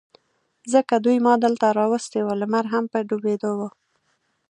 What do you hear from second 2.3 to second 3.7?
لمر هم په ډوبېدو و.